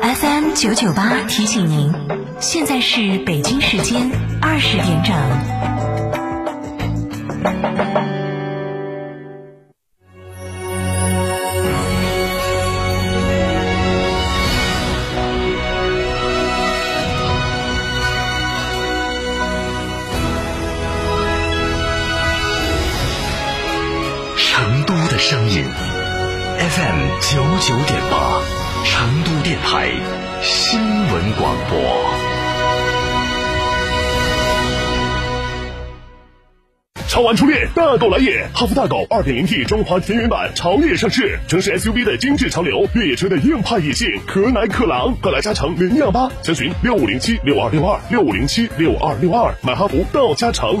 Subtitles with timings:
[0.00, 1.92] FM 九九八提醒您，
[2.40, 4.10] 现在是北京时间
[4.40, 5.14] 二十点整。
[27.20, 28.40] 九九点八，
[28.84, 29.90] 成都电台
[30.40, 31.78] 新闻广播。
[37.08, 38.46] 超玩初恋，大狗来也！
[38.54, 50.80] 哈弗大狗二点零 T 中华田园版潮野上市，城市 SUV 的精致潮流，越野车的硬派野性，可奶可狼，快来加诚零幺八，详询六五零七六二六二六五零七六二六二，买哈弗到加诚。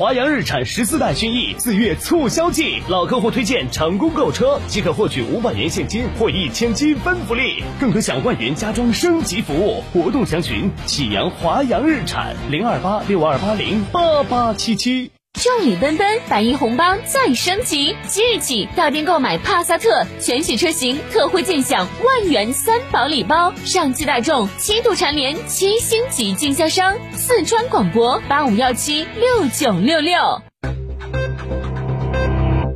[0.00, 9.84] 华阳日产十四代轩逸四月促销季，老客户推荐成功购车即可获取五百元现金或一千积分福利，更可享万元家装升级服务。
[9.92, 15.10] 活动详询启阳华阳日产零二八六二八零八八七七。
[15.34, 17.96] 众里奔奔，百亿红包再升级！
[18.06, 23.54] 即日起到店购买帕萨特全系车型，特惠尽享万元三宝礼包。
[23.64, 30.42] 上汽大众七度蝉联七星级经销商，四川广播八五幺七六九六六。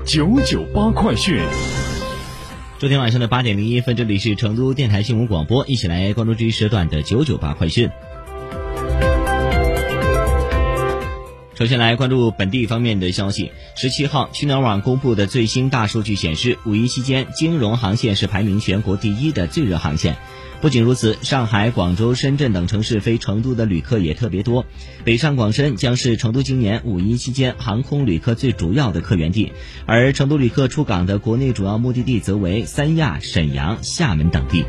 [0.07, 1.43] 九九八快讯，
[2.79, 7.91] 昨天晚上的八点零一分，这里是成都电台新闻广播，一起来关注这一时段的九九八快讯。
[11.65, 13.51] 首先来关注本地方面的消息。
[13.75, 20.19] 十七号，去哪儿网公布的最新大数据显示，五一期间金融航线是排名全国第一的最热航线。
[20.61, 24.67] 不仅如此，上海、广州、深圳等城市飞成都的旅客也特别多。
[25.05, 29.53] 北上广深将是成都今年五一期间航空旅客最主要的客源地，
[29.87, 34.67] 而成都旅客出港的国内主要目的地则为三亚、沈阳、厦门等地。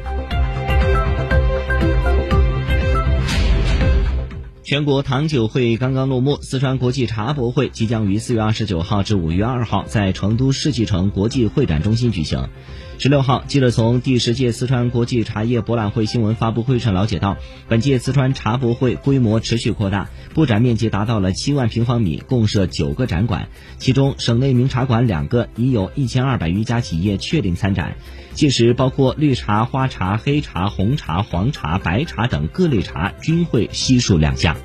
[4.66, 12.50] 全国糖酒会刚刚落幕，四川国际茶博会即将于四月二十九号至五月二号在成都世纪城国际会展中心举行。
[12.98, 17.38] 十六号，记者从第十届四川国际茶叶博览会新闻发布会上了解到，
[17.68, 27.98] 本届四川茶博会规模持续扩大，布展面积达到了七万平方米，共设九个展馆，其中省内名茶馆两个，已有一千二百余家企业确定参展。
[28.36, 34.56] 届时，包括绿茶、花茶、黑茶、红茶、黄茶、白茶等各类茶均会悉数亮相。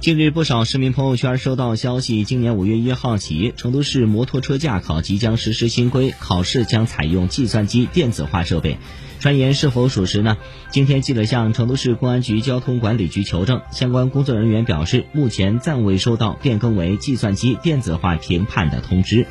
[0.00, 8.78] 近日，不少市民朋友圈收到消息，今年五月一号起，成都市摩托车驾考即将实施新规，考试将采用计算机电子化设备。
[9.18, 10.38] 传言是否属实呢？
[10.70, 19.26] 今天记者向成都市公安局交通管理局求证，相关工作人员表示，目前暂未收到变更为计算机电子化评判的通知。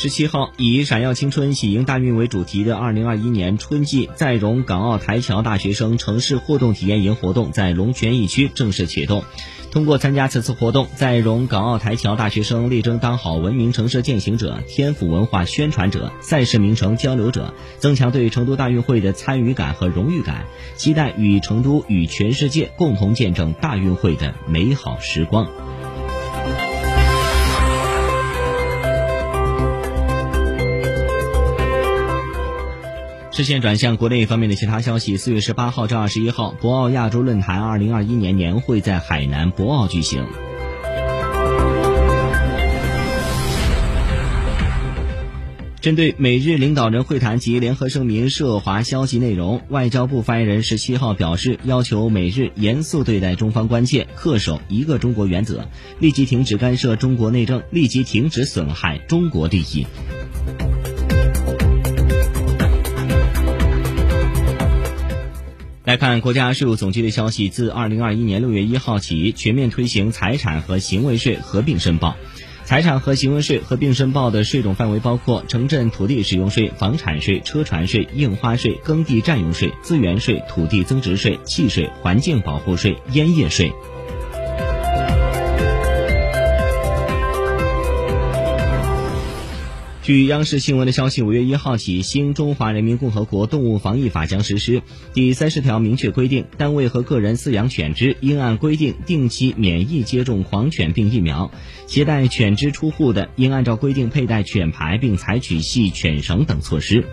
[0.00, 9.24] 十七号，以“闪耀青春，喜迎大运”为主题的二零二一年春季在蓉港澳台侨大学生城市互动体验营活动在龙泉驿区正式启动。
[9.72, 25.48] 通过参加此次活动，在蓉港澳台侨大学生力争当好文明城市践行者、天府文化宣传者、赛事名城交流者，增强对成都大运会的参与感和荣誉感，期待与成都与全世界共同见证大运会的美好时光。
[33.38, 35.16] 视线转向国内方面的其他消息。
[35.16, 40.26] 四月十八号至二十一号，博鳌亚洲论坛二零二一年年会在海南博鳌举行。
[45.80, 55.68] 针对美日领导人会谈及联合声明涉华消息内容，外交部发言人十七号表示，要求美日严肃对待中方关切，恪守一个中国原则，
[56.00, 59.86] 立即停止干涉中国内政，立即停止损害中国利益。
[65.88, 72.14] 来看国家税务总局的消息，自二零二一年六月一号起，全面推行财产和行为税合并申报。
[72.66, 83.72] 财产和行为税合并申报的税种范围包括城镇土地使用税、房产税、车船税、印花税、耕地占用税、资源税、土地增值税、契税、环境保护税、烟叶税。
[90.08, 94.80] 据央视新闻的消息，五月一号起，新中华人民共和国动物防疫法将实施。
[95.12, 101.50] 第三十条明确规定，单位和个人饲养犬只应按规定定期免疫接种狂犬病疫苗；
[101.86, 107.04] 携带犬只出户的，应按照规定佩戴犬牌，并采取系犬绳等措施。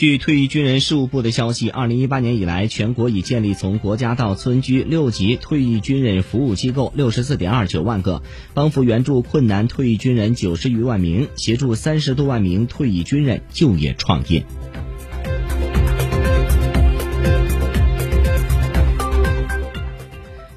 [0.00, 8.22] 据退役军人事务部的消息，二零一八年以来，全国已建立从国家到村居六级退役军人服务机构六十四点二九万个，
[8.54, 14.42] 帮扶援助困难退役军人九十余万名，协助三十多万名退役军人就业创业。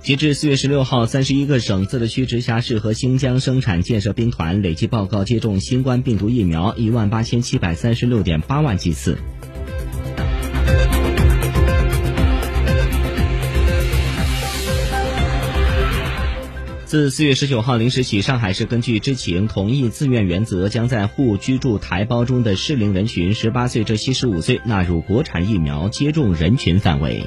[0.04, 9.18] 截至四月十六号，三十一个省、自治区、直辖市和新疆生产建设兵团累计报告接种新冠病毒疫苗一万八千七百三十六点八万剂次。
[16.84, 27.26] 自四月十九号零时起，上海市根据知情同意自愿原则，将在沪居住台胞中的适龄人群十八岁至七十五岁纳入国产疫苗接种人群范围。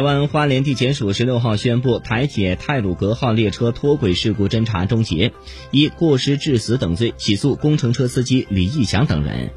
[0.00, 5.30] 台湾花莲地检署十六号宣布，台铁泰鲁格号列车脱轨事故侦查终结，
[5.72, 9.50] 以过失致死等罪起诉工程车司机李义祥等人。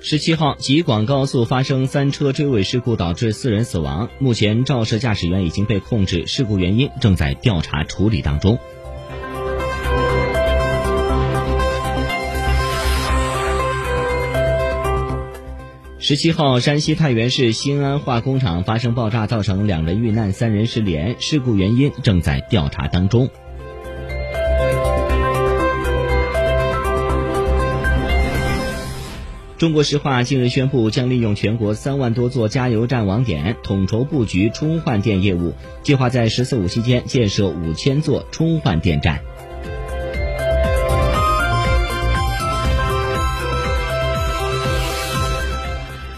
[0.00, 4.08] 十七号，吉广高速发生三车追尾事故，导致四人死亡。
[4.18, 8.58] 目前肇事驾驶员已经被控制，事故原因正在调查处理当中。
[16.10, 23.30] 十七号，山西太原市新安化工厂发生爆炸，造成两人遇难，三人失联，事故原因正在调查当中。
[29.56, 35.54] 中国石化近日宣布，将利用全国三万多座加油站网点，统筹布局充换电业务，
[35.84, 39.20] 计划在“十四五”期间建设五千座充换电站。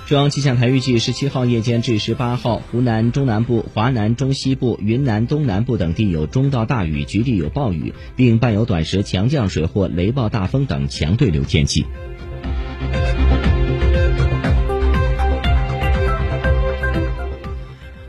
[0.09, 11.87] 中央气象台预计，十七号夜间至十八号，湖南中南部、华南中西部、云南东南部等地有中到大雨，局地有暴雨，并伴有短时强降水或雷暴大风等强对流天气。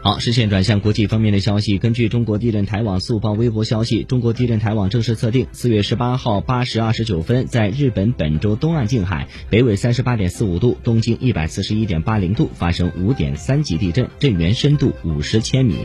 [0.04, 1.78] 好，视线转向国际方面的消息。
[1.78, 15.78] 根据中国地震台网速报微博消息，中国地震台网正式测定，四月十八号八时二十九分，在日本本州东岸近海，北纬三十八点四五度，东经一百四十一点八零度，发生五点三级地震，震源深度五十千米。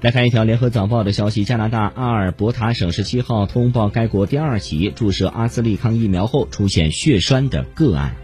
[0.00, 8.14] 来看一条联合早报的消息：加拿大阿尔伯塔省十七号通报，该国第二起注射阿斯利康疫苗后出现血栓的个案。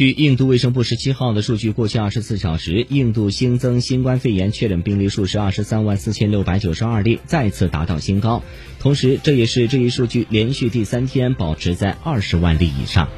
[0.00, 8.42] 据印度卫生部十七号的数据，过去二十四小时，印度新增新冠肺炎确诊病例数是二十三万四千六百九十二例，再次达到新高。
[8.78, 13.10] 同时，这也是这一数据连续第三天保持在二十万例以上。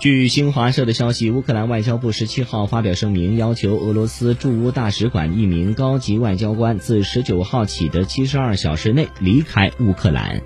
[0.00, 10.42] 据新华社的消息，乌克兰外交部十七号发表声明，要求俄罗斯驻乌大使馆一名高级外交官自十九号起的七十二小时内离开乌克兰。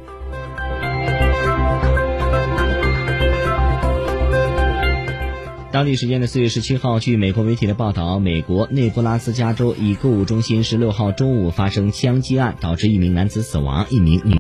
[5.77, 14.35] 当地时间的四月十七号，据美国媒体的报道，美国内布拉斯加州一购物中心十六号中午发生枪击案，导致一名男子死亡，一名女。